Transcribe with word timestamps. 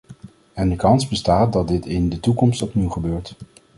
En 0.53 0.69
de 0.69 0.75
kans 0.75 1.07
bestaat 1.07 1.53
dat 1.53 1.67
dit 1.67 1.85
in 1.85 2.09
de 2.09 2.19
toekomst 2.19 2.61
opnieuw 2.61 2.89
gebeurt. 2.89 3.35